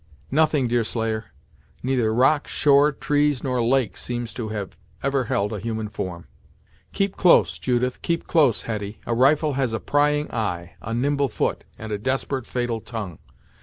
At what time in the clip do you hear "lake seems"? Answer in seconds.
3.61-4.33